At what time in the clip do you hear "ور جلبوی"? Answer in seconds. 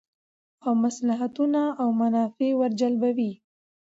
2.59-3.31